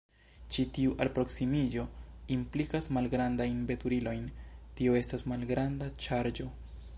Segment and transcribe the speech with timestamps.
[0.53, 1.83] Ĉi tiu alproksimiĝo
[2.35, 4.25] implicas malgrandajn veturilojn,
[4.81, 6.49] tio estas malgranda ŝarĝo.